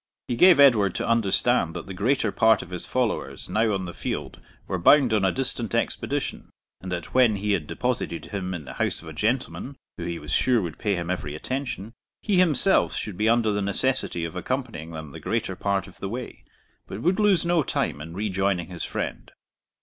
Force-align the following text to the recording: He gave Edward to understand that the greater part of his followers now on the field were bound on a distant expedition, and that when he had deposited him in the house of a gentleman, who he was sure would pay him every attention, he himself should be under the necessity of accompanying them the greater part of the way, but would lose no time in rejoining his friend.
He 0.27 0.35
gave 0.35 0.59
Edward 0.59 0.95
to 0.95 1.07
understand 1.07 1.75
that 1.75 1.85
the 1.85 1.93
greater 1.93 2.31
part 2.31 2.63
of 2.63 2.71
his 2.71 2.87
followers 2.87 3.47
now 3.47 3.71
on 3.71 3.85
the 3.85 3.93
field 3.93 4.39
were 4.65 4.79
bound 4.79 5.13
on 5.13 5.23
a 5.23 5.31
distant 5.31 5.75
expedition, 5.75 6.49
and 6.81 6.91
that 6.91 7.13
when 7.13 7.35
he 7.35 7.51
had 7.51 7.67
deposited 7.67 8.25
him 8.25 8.55
in 8.55 8.65
the 8.65 8.73
house 8.81 9.03
of 9.03 9.07
a 9.07 9.13
gentleman, 9.13 9.75
who 9.99 10.05
he 10.05 10.17
was 10.17 10.31
sure 10.33 10.59
would 10.59 10.79
pay 10.79 10.95
him 10.95 11.11
every 11.11 11.35
attention, 11.35 11.93
he 12.23 12.37
himself 12.37 12.95
should 12.95 13.15
be 13.15 13.29
under 13.29 13.51
the 13.51 13.61
necessity 13.61 14.25
of 14.25 14.35
accompanying 14.35 14.89
them 14.89 15.11
the 15.11 15.19
greater 15.19 15.55
part 15.55 15.85
of 15.85 15.99
the 15.99 16.09
way, 16.09 16.45
but 16.87 17.03
would 17.03 17.19
lose 17.19 17.45
no 17.45 17.61
time 17.61 18.01
in 18.01 18.15
rejoining 18.15 18.69
his 18.69 18.83
friend. 18.83 19.29